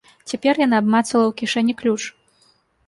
[0.31, 2.01] Цяпер яна абмацала ў кішэні ключ.